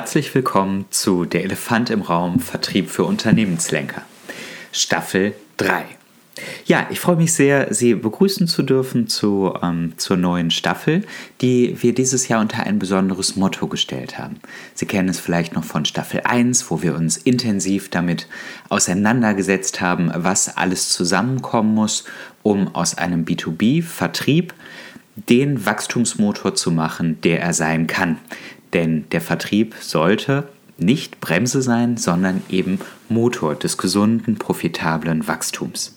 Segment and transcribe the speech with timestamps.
[0.00, 4.00] Herzlich willkommen zu Der Elefant im Raum Vertrieb für Unternehmenslenker.
[4.72, 5.84] Staffel 3.
[6.64, 11.02] Ja, ich freue mich sehr, Sie begrüßen zu dürfen zu, ähm, zur neuen Staffel,
[11.42, 14.40] die wir dieses Jahr unter ein besonderes Motto gestellt haben.
[14.72, 18.26] Sie kennen es vielleicht noch von Staffel 1, wo wir uns intensiv damit
[18.70, 22.04] auseinandergesetzt haben, was alles zusammenkommen muss,
[22.42, 24.54] um aus einem B2B-Vertrieb
[25.28, 28.16] den Wachstumsmotor zu machen, der er sein kann.
[28.72, 35.96] Denn der Vertrieb sollte nicht Bremse sein, sondern eben Motor des gesunden, profitablen Wachstums.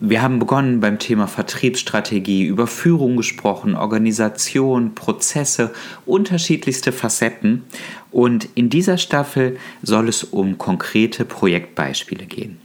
[0.00, 5.72] Wir haben begonnen beim Thema Vertriebsstrategie, über Führung gesprochen, Organisation, Prozesse,
[6.04, 7.62] unterschiedlichste Facetten.
[8.10, 12.58] Und in dieser Staffel soll es um konkrete Projektbeispiele gehen.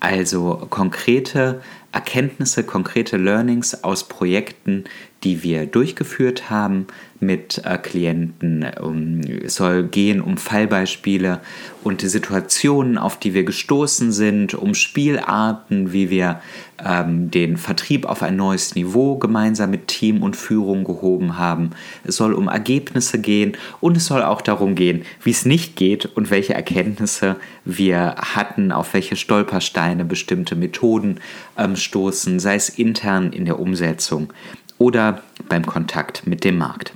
[0.00, 1.60] Also konkrete
[1.90, 4.84] Erkenntnisse, konkrete Learnings aus Projekten,
[5.24, 6.86] die wir durchgeführt haben
[7.20, 8.64] mit äh, Klienten.
[8.80, 11.40] Um, es soll gehen um Fallbeispiele
[11.82, 16.40] und die Situationen, auf die wir gestoßen sind, um Spielarten, wie wir
[16.84, 21.70] ähm, den Vertrieb auf ein neues Niveau gemeinsam mit Team und Führung gehoben haben.
[22.04, 26.06] Es soll um Ergebnisse gehen und es soll auch darum gehen, wie es nicht geht
[26.06, 31.18] und welche Erkenntnisse wir hatten, auf welche Stolpersteine bestimmte Methoden
[31.56, 34.32] ähm, stoßen, sei es intern in der Umsetzung
[34.78, 36.92] oder beim Kontakt mit dem Markt.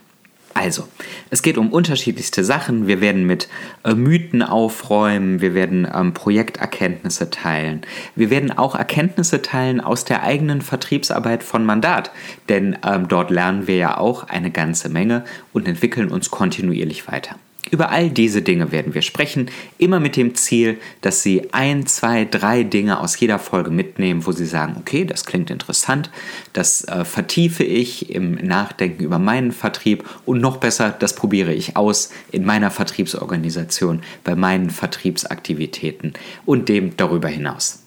[0.55, 0.86] Also,
[1.30, 2.86] es geht um unterschiedlichste Sachen.
[2.86, 3.48] Wir werden mit
[3.84, 7.83] äh, Mythen aufräumen, wir werden ähm, Projekterkenntnisse teilen.
[8.16, 12.11] Wir werden auch Erkenntnisse teilen aus der eigenen Vertriebsarbeit von Mandat,
[12.48, 17.36] denn ähm, dort lernen wir ja auch eine ganze Menge und entwickeln uns kontinuierlich weiter.
[17.73, 22.27] Über all diese Dinge werden wir sprechen, immer mit dem Ziel, dass Sie ein, zwei,
[22.27, 26.11] drei Dinge aus jeder Folge mitnehmen, wo Sie sagen, okay, das klingt interessant,
[26.53, 31.75] das äh, vertiefe ich im Nachdenken über meinen Vertrieb und noch besser, das probiere ich
[31.75, 36.13] aus in meiner Vertriebsorganisation, bei meinen Vertriebsaktivitäten
[36.45, 37.83] und dem darüber hinaus.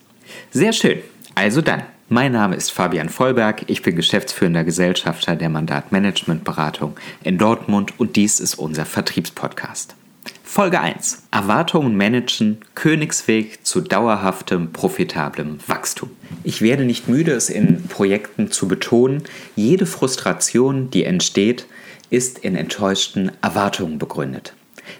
[0.50, 0.98] Sehr schön.
[1.36, 7.94] Also dann, mein Name ist Fabian Vollberg, ich bin geschäftsführender Gesellschafter der Mandatmanagementberatung in Dortmund
[7.98, 9.96] und dies ist unser Vertriebspodcast.
[10.42, 11.24] Folge 1.
[11.32, 16.10] Erwartungen managen, Königsweg zu dauerhaftem, profitablem Wachstum.
[16.44, 19.24] Ich werde nicht müde, es in Projekten zu betonen,
[19.56, 21.66] jede Frustration, die entsteht,
[22.10, 24.54] ist in enttäuschten Erwartungen begründet.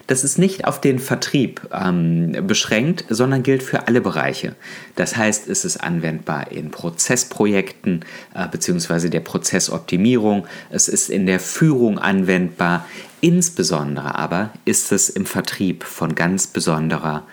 [0.07, 4.55] Das ist nicht auf den Vertrieb ähm, beschränkt, sondern gilt für alle Bereiche.
[4.95, 8.05] Das heißt, es ist anwendbar in Prozessprojekten
[8.35, 9.09] äh, bzw.
[9.09, 10.47] der Prozessoptimierung.
[10.71, 12.87] Es ist in der Führung anwendbar.
[13.21, 17.25] Insbesondere aber ist es im Vertrieb von ganz besonderer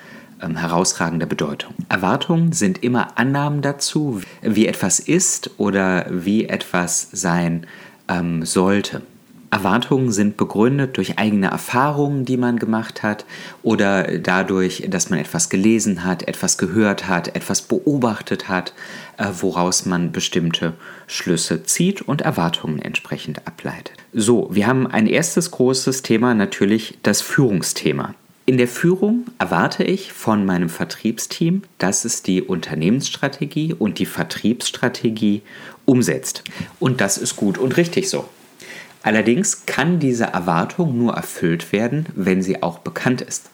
[0.41, 1.73] ähm, herausragender Bedeutung.
[1.89, 7.67] Erwartungen sind immer Annahmen dazu, wie etwas ist oder wie etwas sein
[8.09, 9.01] ähm, sollte.
[9.53, 13.23] Erwartungen sind begründet durch eigene Erfahrungen, die man gemacht hat
[13.61, 18.73] oder dadurch, dass man etwas gelesen hat, etwas gehört hat, etwas beobachtet hat,
[19.17, 20.73] äh, woraus man bestimmte
[21.05, 23.93] Schlüsse zieht und Erwartungen entsprechend ableitet.
[24.11, 28.15] So, wir haben ein erstes großes Thema, natürlich das Führungsthema.
[28.47, 35.43] In der Führung erwarte ich von meinem Vertriebsteam, dass es die Unternehmensstrategie und die Vertriebsstrategie
[35.85, 36.43] umsetzt.
[36.79, 38.27] Und das ist gut und richtig so.
[39.03, 43.49] Allerdings kann diese Erwartung nur erfüllt werden, wenn sie auch bekannt ist.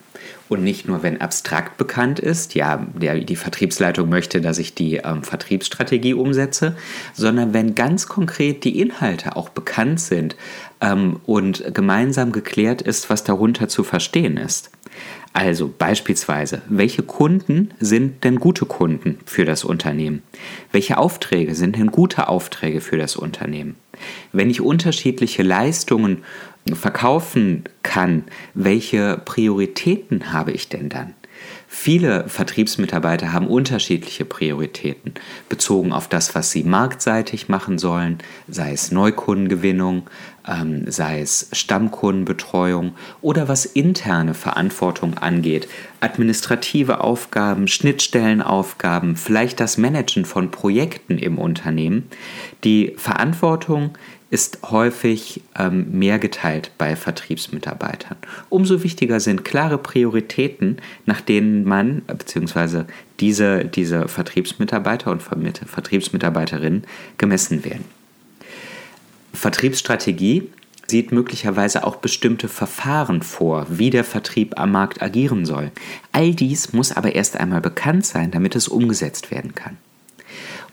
[0.47, 4.95] Und nicht nur, wenn abstrakt bekannt ist, ja, der, die Vertriebsleitung möchte, dass ich die
[4.95, 6.75] ähm, Vertriebsstrategie umsetze,
[7.13, 10.35] sondern wenn ganz konkret die Inhalte auch bekannt sind
[10.81, 14.71] ähm, und gemeinsam geklärt ist, was darunter zu verstehen ist.
[15.33, 20.23] Also beispielsweise, welche Kunden sind denn gute Kunden für das Unternehmen?
[20.71, 23.75] Welche Aufträge sind denn gute Aufträge für das Unternehmen?
[24.31, 26.23] Wenn ich unterschiedliche Leistungen
[26.73, 31.13] verkaufen kann, welche Prioritäten habe ich denn dann?
[31.67, 35.13] Viele Vertriebsmitarbeiter haben unterschiedliche Prioritäten
[35.47, 38.17] bezogen auf das, was sie marktseitig machen sollen,
[38.47, 40.09] sei es Neukundengewinnung,
[40.49, 45.67] ähm, sei es Stammkundenbetreuung oder was interne Verantwortung angeht,
[45.99, 52.09] administrative Aufgaben, Schnittstellenaufgaben, vielleicht das Managen von Projekten im Unternehmen.
[52.63, 53.97] Die Verantwortung
[54.31, 58.17] ist häufig ähm, mehr geteilt bei Vertriebsmitarbeitern.
[58.49, 62.83] Umso wichtiger sind klare Prioritäten, nach denen man bzw.
[63.19, 66.83] Diese, diese Vertriebsmitarbeiter und Vertriebsmitarbeiterinnen
[67.17, 67.98] gemessen werden.
[69.33, 70.49] Vertriebsstrategie
[70.87, 75.71] sieht möglicherweise auch bestimmte Verfahren vor, wie der Vertrieb am Markt agieren soll.
[76.11, 79.77] All dies muss aber erst einmal bekannt sein, damit es umgesetzt werden kann.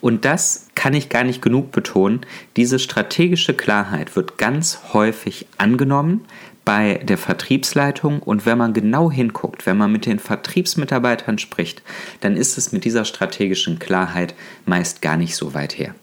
[0.01, 2.21] Und das kann ich gar nicht genug betonen.
[2.57, 6.27] Diese strategische Klarheit wird ganz häufig angenommen,
[6.67, 11.81] bei der Vertriebsleitung und wenn man genau hinguckt, wenn man mit den Vertriebsmitarbeitern spricht,
[12.21, 14.35] dann ist es mit dieser strategischen Klarheit
[14.67, 15.95] meist gar nicht so weit her.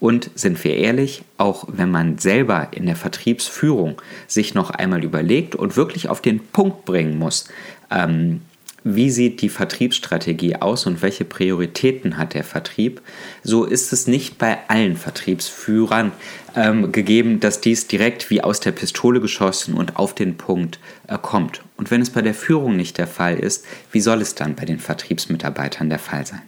[0.00, 5.54] Und sind wir ehrlich, auch wenn man selber in der Vertriebsführung sich noch einmal überlegt
[5.54, 7.48] und wirklich auf den Punkt bringen muss,
[7.90, 8.40] ähm,
[8.84, 13.00] wie sieht die Vertriebsstrategie aus und welche Prioritäten hat der Vertrieb,
[13.44, 16.10] so ist es nicht bei allen Vertriebsführern
[16.56, 21.16] ähm, gegeben, dass dies direkt wie aus der Pistole geschossen und auf den Punkt äh,
[21.20, 21.62] kommt.
[21.76, 24.64] Und wenn es bei der Führung nicht der Fall ist, wie soll es dann bei
[24.64, 26.42] den Vertriebsmitarbeitern der Fall sein?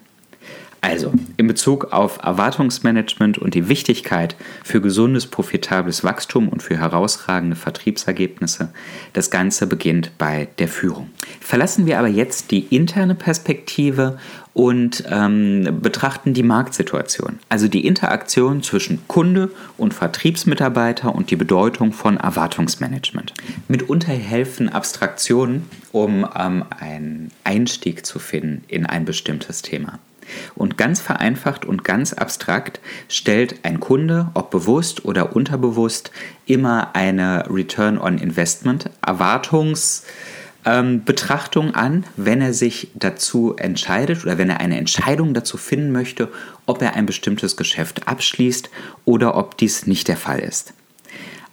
[0.84, 7.56] Also, in Bezug auf Erwartungsmanagement und die Wichtigkeit für gesundes, profitables Wachstum und für herausragende
[7.56, 8.68] Vertriebsergebnisse,
[9.14, 11.08] das Ganze beginnt bei der Führung.
[11.40, 14.18] Verlassen wir aber jetzt die interne Perspektive
[14.52, 19.48] und ähm, betrachten die Marktsituation, also die Interaktion zwischen Kunde
[19.78, 23.32] und Vertriebsmitarbeiter und die Bedeutung von Erwartungsmanagement.
[23.68, 29.98] Mitunter helfen Abstraktionen, um ähm, einen Einstieg zu finden in ein bestimmtes Thema.
[30.54, 36.10] Und ganz vereinfacht und ganz abstrakt stellt ein Kunde, ob bewusst oder unterbewusst,
[36.46, 44.50] immer eine Return on Investment Erwartungsbetrachtung ähm, an, wenn er sich dazu entscheidet oder wenn
[44.50, 46.28] er eine Entscheidung dazu finden möchte,
[46.66, 48.70] ob er ein bestimmtes Geschäft abschließt
[49.04, 50.74] oder ob dies nicht der Fall ist.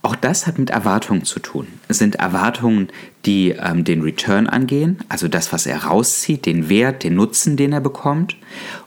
[0.03, 1.67] Auch das hat mit Erwartungen zu tun.
[1.87, 2.89] Es sind Erwartungen,
[3.25, 7.71] die ähm, den Return angehen, also das, was er rauszieht, den Wert, den Nutzen, den
[7.71, 8.35] er bekommt.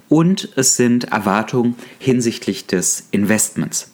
[0.09, 3.93] Und es sind Erwartungen hinsichtlich des Investments.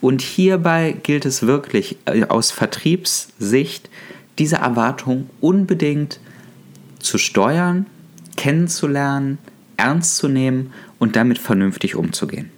[0.00, 3.88] Und hierbei gilt es wirklich äh, aus Vertriebssicht,
[4.38, 6.20] diese Erwartungen unbedingt
[6.98, 7.86] zu steuern,
[8.36, 9.38] kennenzulernen,
[9.76, 12.50] ernst zu nehmen und damit vernünftig umzugehen.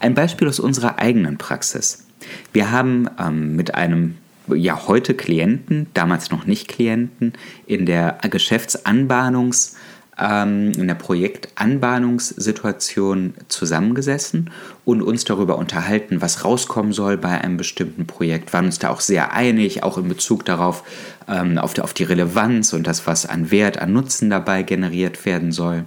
[0.00, 2.04] Ein Beispiel aus unserer eigenen Praxis.
[2.52, 4.16] Wir haben ähm, mit einem
[4.48, 7.32] ja heute Klienten, damals noch nicht Klienten,
[7.66, 9.74] in der Geschäftsanbahnungs-
[10.18, 14.50] ähm, in der Projektanbahnungssituation zusammengesessen
[14.84, 18.52] und uns darüber unterhalten, was rauskommen soll bei einem bestimmten Projekt.
[18.52, 20.84] Waren uns da auch sehr einig, auch in Bezug darauf,
[21.28, 25.26] ähm, auf, die, auf die Relevanz und das, was an Wert, an Nutzen dabei generiert
[25.26, 25.84] werden soll.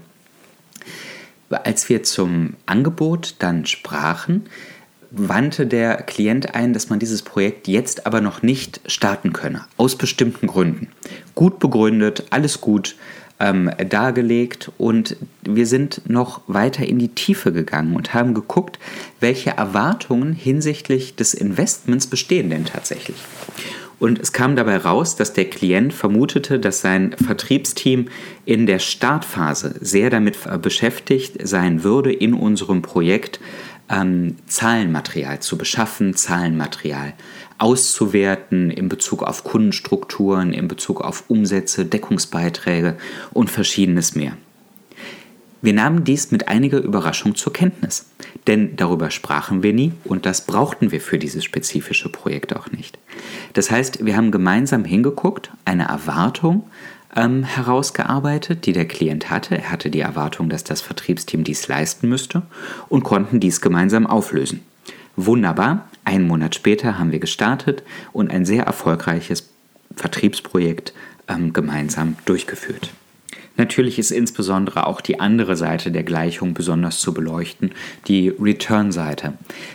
[1.49, 4.47] Als wir zum Angebot dann sprachen,
[5.11, 9.95] wandte der Klient ein, dass man dieses Projekt jetzt aber noch nicht starten könne, aus
[9.95, 10.89] bestimmten Gründen.
[11.35, 12.95] Gut begründet, alles gut
[13.39, 18.79] ähm, dargelegt und wir sind noch weiter in die Tiefe gegangen und haben geguckt,
[19.19, 23.17] welche Erwartungen hinsichtlich des Investments bestehen denn tatsächlich.
[23.99, 28.09] Und es kam dabei raus, dass der Klient vermutete, dass sein Vertriebsteam
[28.45, 33.39] in der Startphase sehr damit beschäftigt sein würde, in unserem Projekt
[33.89, 37.13] ähm, Zahlenmaterial zu beschaffen, Zahlenmaterial
[37.57, 42.97] auszuwerten in Bezug auf Kundenstrukturen, in Bezug auf Umsätze, Deckungsbeiträge
[43.33, 44.33] und verschiedenes mehr.
[45.61, 48.11] Wir nahmen dies mit einiger Überraschung zur Kenntnis,
[48.45, 52.99] denn darüber sprachen wir nie und das brauchten wir für dieses spezifische Projekt auch nicht.
[53.53, 56.69] Das heißt, wir haben gemeinsam hingeguckt, eine Erwartung
[57.17, 59.57] ähm, herausgearbeitet, die der Klient hatte.
[59.57, 62.43] Er hatte die Erwartung, dass das Vertriebsteam dies leisten müsste
[62.87, 64.61] und konnten dies gemeinsam auflösen.
[65.15, 67.83] Wunderbar, einen Monat später haben wir gestartet
[68.13, 69.49] und ein sehr erfolgreiches
[69.95, 70.93] Vertriebsprojekt
[71.27, 72.91] ähm, gemeinsam durchgeführt.
[73.57, 77.71] Natürlich ist insbesondere auch die andere Seite der Gleichung besonders zu beleuchten,
[78.07, 79.33] die Return-Seite.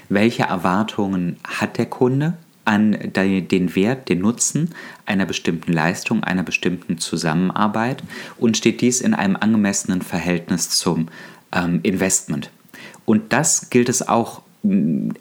[0.08, 2.34] Welche Erwartungen hat der Kunde
[2.64, 4.71] an den Wert, den Nutzen
[5.07, 8.02] einer bestimmten Leistung, einer bestimmten Zusammenarbeit
[8.38, 11.09] und steht dies in einem angemessenen Verhältnis zum
[11.52, 12.50] ähm, Investment.
[13.04, 14.42] Und das gilt es auch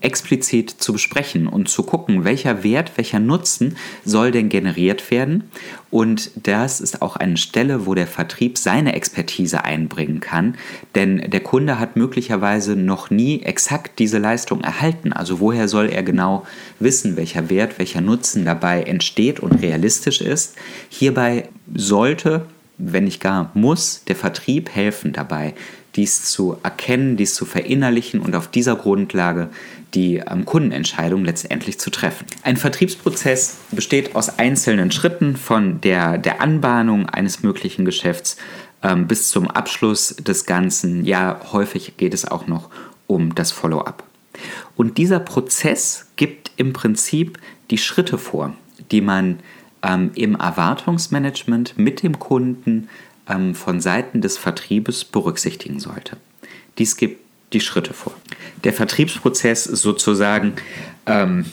[0.01, 5.45] explizit zu besprechen und zu gucken, welcher Wert, welcher Nutzen soll denn generiert werden.
[5.89, 10.55] Und das ist auch eine Stelle, wo der Vertrieb seine Expertise einbringen kann,
[10.93, 15.11] denn der Kunde hat möglicherweise noch nie exakt diese Leistung erhalten.
[15.11, 16.45] Also woher soll er genau
[16.79, 20.55] wissen, welcher Wert, welcher Nutzen dabei entsteht und realistisch ist.
[20.89, 22.45] Hierbei sollte
[22.83, 25.53] wenn nicht gar muss, der Vertrieb helfen dabei,
[25.95, 29.49] dies zu erkennen, dies zu verinnerlichen und auf dieser Grundlage
[29.93, 32.25] die ähm, Kundenentscheidung letztendlich zu treffen.
[32.43, 38.37] Ein Vertriebsprozess besteht aus einzelnen Schritten von der, der Anbahnung eines möglichen Geschäfts
[38.83, 41.05] ähm, bis zum Abschluss des Ganzen.
[41.05, 42.69] Ja, häufig geht es auch noch
[43.07, 44.03] um das Follow-up.
[44.77, 47.37] Und dieser Prozess gibt im Prinzip
[47.69, 48.55] die Schritte vor,
[48.91, 49.39] die man
[49.83, 52.87] ähm, im Erwartungsmanagement mit dem Kunden
[53.29, 56.17] ähm, von Seiten des Vertriebes berücksichtigen sollte.
[56.77, 57.21] Dies gibt
[57.53, 58.13] die Schritte vor.
[58.63, 60.53] Der Vertriebsprozess ist sozusagen
[61.05, 61.45] ähm,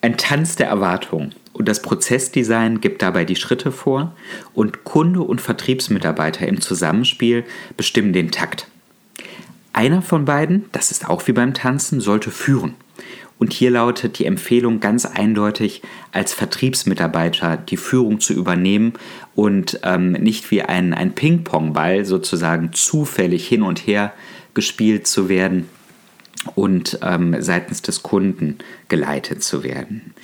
[0.00, 1.34] ein Tanz der Erwartungen.
[1.52, 4.14] Und das Prozessdesign gibt dabei die Schritte vor
[4.52, 7.44] und Kunde und Vertriebsmitarbeiter im Zusammenspiel
[7.76, 8.66] bestimmen den Takt.
[9.72, 12.74] Einer von beiden, das ist auch wie beim Tanzen, sollte führen.
[13.38, 18.92] Und hier lautet die Empfehlung ganz eindeutig, als Vertriebsmitarbeiter die Führung zu übernehmen
[19.34, 24.12] und ähm, nicht wie ein, ein Ping-Pong-Ball sozusagen zufällig hin und her
[24.54, 25.68] gespielt zu werden,
[26.54, 28.58] und ähm, seitens des Kunden
[28.88, 30.14] geleitet zu werden.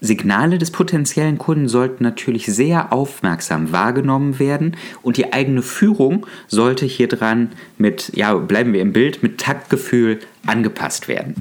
[0.00, 6.86] Signale des potenziellen Kunden sollten natürlich sehr aufmerksam wahrgenommen werden und die eigene Führung sollte
[6.86, 11.34] hier dran mit, ja, bleiben wir im Bild, mit Taktgefühl angepasst werden.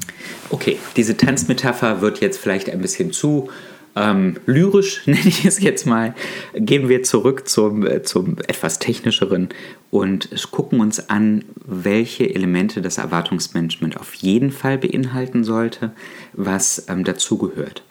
[0.49, 3.49] Okay, diese Tanzmetapher wird jetzt vielleicht ein bisschen zu
[3.97, 6.13] ähm, lyrisch, nenne ich es jetzt mal,
[6.53, 9.49] gehen wir zurück zum, äh, zum etwas technischeren
[9.89, 15.91] und gucken uns an, welche Elemente das Erwartungsmanagement auf jeden Fall beinhalten sollte,
[16.33, 17.83] was ähm, dazugehört.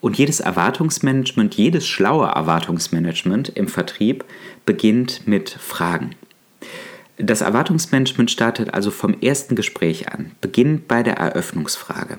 [0.00, 4.24] Und jedes Erwartungsmanagement, jedes schlaue Erwartungsmanagement im Vertrieb
[4.66, 6.10] beginnt mit Fragen.
[7.18, 12.18] Das Erwartungsmanagement startet also vom ersten Gespräch an, beginnt bei der Eröffnungsfrage.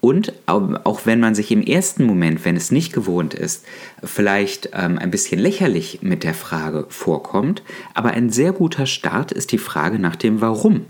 [0.00, 3.66] Und auch wenn man sich im ersten Moment, wenn es nicht gewohnt ist,
[4.02, 9.52] vielleicht ähm, ein bisschen lächerlich mit der Frage vorkommt, aber ein sehr guter Start ist
[9.52, 10.86] die Frage nach dem Warum.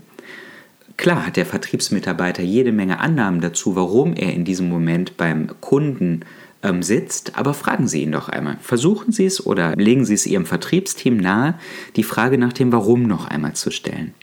[0.95, 6.21] Klar hat der Vertriebsmitarbeiter jede Menge Annahmen dazu, warum er in diesem Moment beim Kunden
[6.63, 8.57] ähm, sitzt, aber fragen Sie ihn doch einmal.
[8.61, 11.55] Versuchen Sie es oder legen Sie es Ihrem Vertriebsteam nahe,
[11.95, 14.13] die Frage nach dem Warum noch einmal zu stellen.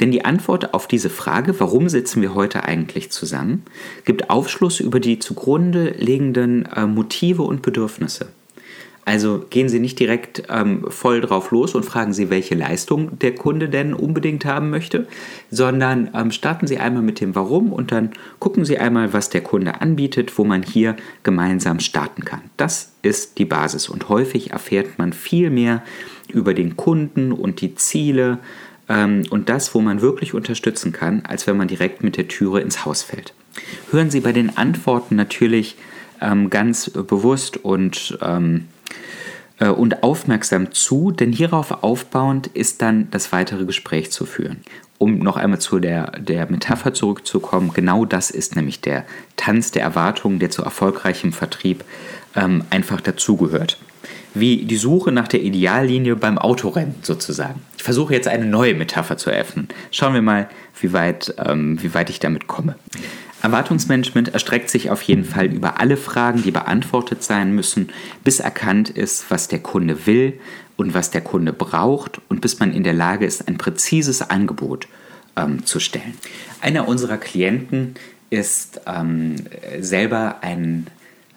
[0.00, 3.64] Denn die Antwort auf diese Frage, warum sitzen wir heute eigentlich zusammen,
[4.04, 8.28] gibt Aufschluss über die zugrunde liegenden äh, Motive und Bedürfnisse.
[9.06, 13.36] Also gehen Sie nicht direkt ähm, voll drauf los und fragen Sie, welche Leistung der
[13.36, 15.06] Kunde denn unbedingt haben möchte,
[15.48, 18.10] sondern ähm, starten Sie einmal mit dem Warum und dann
[18.40, 22.40] gucken Sie einmal, was der Kunde anbietet, wo man hier gemeinsam starten kann.
[22.56, 25.84] Das ist die Basis und häufig erfährt man viel mehr
[26.32, 28.38] über den Kunden und die Ziele,
[28.88, 32.84] und das, wo man wirklich unterstützen kann, als wenn man direkt mit der Türe ins
[32.84, 33.34] Haus fällt.
[33.90, 35.76] Hören Sie bei den Antworten natürlich
[36.20, 38.68] ähm, ganz bewusst und, ähm,
[39.58, 44.58] äh, und aufmerksam zu, denn hierauf aufbauend ist dann das weitere Gespräch zu führen.
[44.98, 49.04] Um noch einmal zu der, der Metapher zurückzukommen, genau das ist nämlich der
[49.36, 51.84] Tanz der Erwartungen, der zu erfolgreichem Vertrieb
[52.34, 53.78] ähm, einfach dazugehört
[54.38, 57.60] wie die Suche nach der Ideallinie beim Autorennen sozusagen.
[57.76, 59.68] Ich versuche jetzt eine neue Metapher zu eröffnen.
[59.90, 60.48] Schauen wir mal,
[60.80, 62.76] wie weit, ähm, wie weit ich damit komme.
[63.42, 67.90] Erwartungsmanagement erstreckt sich auf jeden Fall über alle Fragen, die beantwortet sein müssen,
[68.24, 70.40] bis erkannt ist, was der Kunde will
[70.76, 74.88] und was der Kunde braucht und bis man in der Lage ist, ein präzises Angebot
[75.36, 76.14] ähm, zu stellen.
[76.60, 77.94] Einer unserer Klienten
[78.30, 79.36] ist ähm,
[79.78, 80.88] selber ein,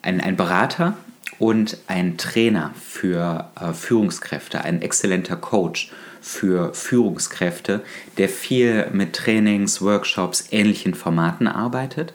[0.02, 0.96] ein, ein Berater
[1.40, 7.80] und ein Trainer für äh, Führungskräfte, ein exzellenter Coach für Führungskräfte,
[8.18, 12.12] der viel mit Trainings, Workshops, ähnlichen Formaten arbeitet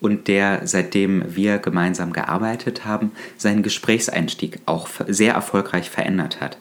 [0.00, 6.56] und der, seitdem wir gemeinsam gearbeitet haben, seinen Gesprächseinstieg auch sehr erfolgreich verändert hat.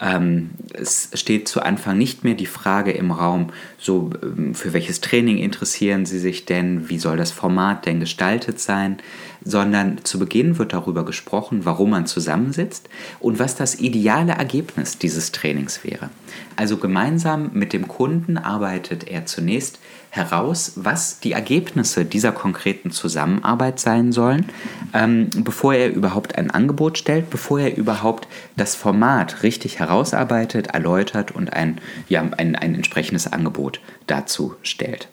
[0.00, 5.00] Ähm, es steht zu Anfang nicht mehr die Frage im Raum, so ähm, für welches
[5.00, 8.98] Training interessieren Sie sich denn, wie soll das Format denn gestaltet sein,
[9.44, 12.88] sondern zu Beginn wird darüber gesprochen, warum man zusammensitzt
[13.18, 16.10] und was das ideale Ergebnis dieses Trainings wäre.
[16.56, 19.78] Also gemeinsam mit dem Kunden arbeitet er zunächst
[20.10, 24.46] heraus, was die Ergebnisse dieser konkreten Zusammenarbeit sein sollen,
[24.92, 28.26] ähm, bevor er überhaupt ein Angebot stellt, bevor er überhaupt
[28.56, 35.08] das Format richtig herausarbeitet, erläutert und ein, ja, ein, ein entsprechendes Angebot dazu stellt.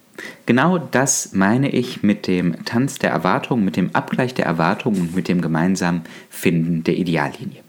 [0.45, 5.15] Genau das meine ich mit dem Tanz der Erwartungen, mit dem Abgleich der Erwartungen und
[5.15, 7.61] mit dem gemeinsamen Finden der Ideallinie.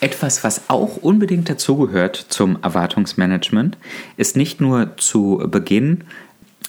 [0.00, 3.78] Etwas, was auch unbedingt dazugehört zum Erwartungsmanagement,
[4.16, 6.04] ist nicht nur zu Beginn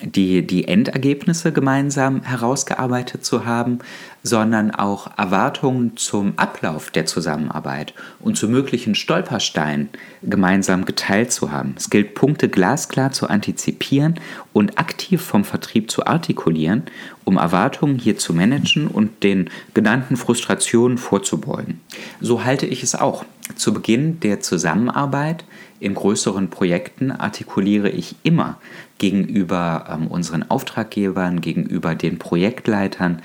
[0.04, 3.80] die, die Endergebnisse gemeinsam herausgearbeitet zu haben,
[4.24, 9.90] sondern auch Erwartungen zum Ablauf der Zusammenarbeit und zu möglichen Stolpersteinen
[10.22, 11.76] gemeinsam geteilt zu haben.
[11.78, 14.20] Es gilt, Punkte glasklar zu antizipieren
[14.54, 16.84] und aktiv vom Vertrieb zu artikulieren,
[17.26, 21.82] um Erwartungen hier zu managen und den genannten Frustrationen vorzubeugen.
[22.22, 23.26] So halte ich es auch.
[23.58, 25.44] Zu Beginn der Zusammenarbeit
[25.82, 28.58] in größeren Projekten artikuliere ich immer
[29.00, 33.22] gegenüber ähm, unseren Auftraggebern, gegenüber den Projektleitern,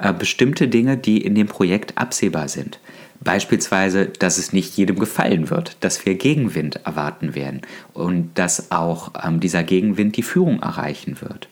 [0.00, 2.80] äh, bestimmte Dinge, die in dem Projekt absehbar sind.
[3.22, 7.60] Beispielsweise, dass es nicht jedem gefallen wird, dass wir Gegenwind erwarten werden
[7.92, 11.48] und dass auch ähm, dieser Gegenwind die Führung erreichen wird.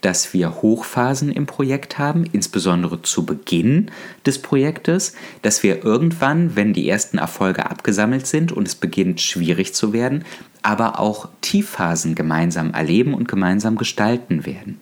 [0.00, 3.90] Dass wir Hochphasen im Projekt haben, insbesondere zu Beginn
[4.24, 9.74] des Projektes, dass wir irgendwann, wenn die ersten Erfolge abgesammelt sind und es beginnt schwierig
[9.74, 10.24] zu werden,
[10.62, 14.80] aber auch Tiefphasen gemeinsam erleben und gemeinsam gestalten werden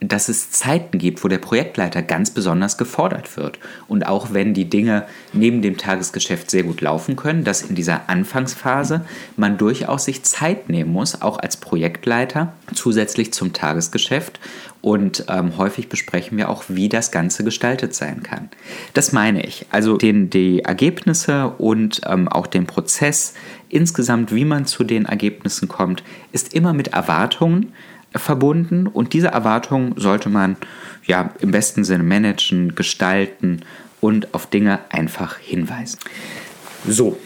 [0.00, 3.58] dass es Zeiten gibt, wo der Projektleiter ganz besonders gefordert wird.
[3.88, 8.08] Und auch wenn die Dinge neben dem Tagesgeschäft sehr gut laufen können, dass in dieser
[8.08, 9.04] Anfangsphase
[9.36, 14.38] man durchaus sich Zeit nehmen muss, auch als Projektleiter, zusätzlich zum Tagesgeschäft.
[14.80, 18.48] Und ähm, häufig besprechen wir auch, wie das Ganze gestaltet sein kann.
[18.94, 19.66] Das meine ich.
[19.72, 23.34] Also den, die Ergebnisse und ähm, auch den Prozess
[23.68, 27.72] insgesamt, wie man zu den Ergebnissen kommt, ist immer mit Erwartungen
[28.14, 30.56] verbunden und diese Erwartungen sollte man
[31.04, 33.62] ja im besten Sinne managen, gestalten
[34.00, 35.98] und auf Dinge einfach hinweisen.
[36.86, 37.18] So,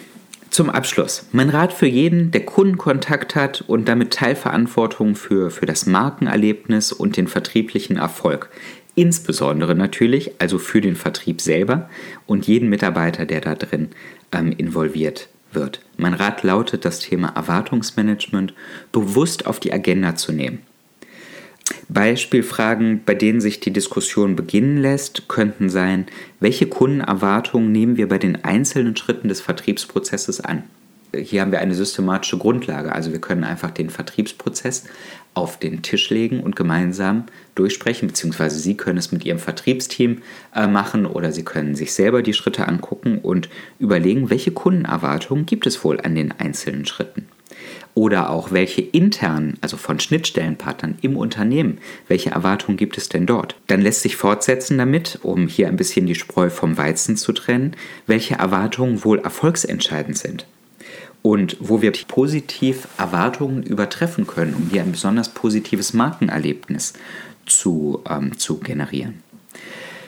[0.52, 1.26] zum Abschluss.
[1.32, 7.16] Mein Rat für jeden, der Kundenkontakt hat und damit Teilverantwortung für, für das Markenerlebnis und
[7.16, 8.50] den vertrieblichen Erfolg.
[8.94, 11.88] Insbesondere natürlich, also für den Vertrieb selber
[12.26, 13.88] und jeden Mitarbeiter, der da drin
[14.32, 15.80] ähm, involviert wird.
[15.96, 18.52] Mein Rat lautet, das Thema Erwartungsmanagement
[18.90, 20.60] bewusst auf die Agenda zu nehmen.
[21.88, 26.06] Beispielfragen, bei denen sich die Diskussion beginnen lässt, könnten sein,
[26.40, 30.64] welche Kundenerwartungen nehmen wir bei den einzelnen Schritten des Vertriebsprozesses an?
[31.14, 34.84] Hier haben wir eine systematische Grundlage, also wir können einfach den Vertriebsprozess
[35.34, 40.22] auf den Tisch legen und gemeinsam durchsprechen, beziehungsweise Sie können es mit Ihrem Vertriebsteam
[40.54, 45.66] äh, machen oder Sie können sich selber die Schritte angucken und überlegen, welche Kundenerwartungen gibt
[45.66, 47.26] es wohl an den einzelnen Schritten.
[47.94, 53.56] Oder auch welche internen, also von Schnittstellenpartnern im Unternehmen, welche Erwartungen gibt es denn dort?
[53.66, 57.76] Dann lässt sich fortsetzen damit, um hier ein bisschen die Spreu vom Weizen zu trennen,
[58.06, 60.46] welche Erwartungen wohl erfolgsentscheidend sind.
[61.20, 66.94] Und wo wir positiv Erwartungen übertreffen können, um hier ein besonders positives Markenerlebnis
[67.46, 69.22] zu, ähm, zu generieren.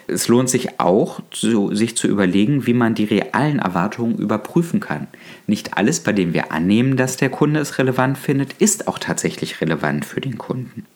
[0.06, 5.06] Es lohnt sich auch, zu, sich zu überlegen, wie man die realen Erwartungen überprüfen kann.
[5.46, 9.60] Nicht alles, bei dem wir annehmen, dass der Kunde es relevant findet, ist auch tatsächlich
[9.60, 10.86] relevant für den Kunden.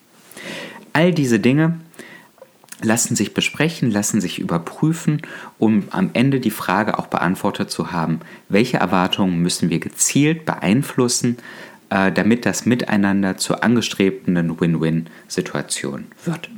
[0.93, 1.81] All diese Dinge
[2.83, 5.23] lassen sich besprechen, lassen sich überprüfen,
[5.59, 11.39] um am Ende die Frage auch beantwortet zu haben, welche Erwartungen müssen wir gezielt beeinflussen,
[11.91, 16.51] äh, damit das Miteinander zur angestrebten Win-Win-Situation wird.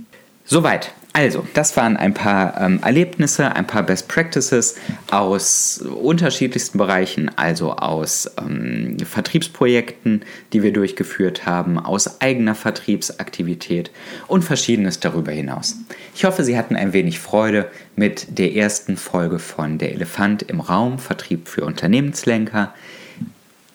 [0.45, 0.93] Soweit.
[1.13, 4.77] Also, das waren ein paar ähm, Erlebnisse, ein paar Best Practices
[5.11, 13.91] aus unterschiedlichsten Bereichen, also aus ähm, Vertriebsprojekten, die wir durchgeführt haben, aus eigener Vertriebsaktivität
[14.29, 15.79] und verschiedenes darüber hinaus.
[16.15, 20.61] Ich hoffe, Sie hatten ein wenig Freude mit der ersten Folge von Der Elefant im
[20.61, 22.73] Raum, Vertrieb für Unternehmenslenker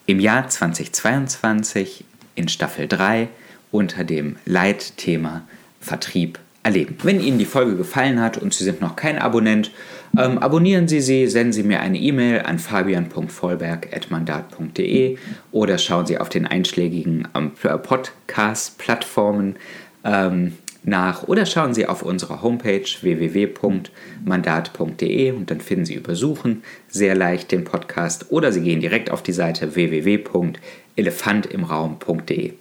[0.06, 3.28] im Jahr 2022 in Staffel 3
[3.72, 5.42] unter dem Leitthema
[5.82, 6.98] Vertrieb erleben.
[7.04, 9.70] Wenn Ihnen die Folge gefallen hat und Sie sind noch kein Abonnent,
[10.18, 15.20] ähm, abonnieren Sie sie, senden Sie mir eine E-Mail an fabian.vollberg.mandat.de
[15.52, 19.58] oder schauen Sie auf den einschlägigen ähm, Podcast-Plattformen
[20.04, 26.64] ähm, nach oder schauen Sie auf unserer Homepage www.mandat.de und dann finden Sie über Suchen
[26.88, 32.54] sehr leicht den Podcast oder Sie gehen direkt auf die Seite www.elefantimraum.de.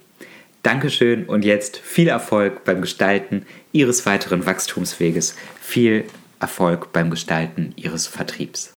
[0.65, 5.35] Dankeschön und jetzt viel Erfolg beim Gestalten Ihres weiteren Wachstumsweges.
[5.61, 6.05] Viel
[6.39, 8.73] Erfolg beim Gestalten Ihres Vertriebs.